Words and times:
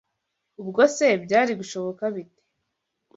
Ubwo 0.61 0.81
se 0.95 1.07
byari 1.23 1.51
gushoboka 1.59 2.03
bite 2.15 2.41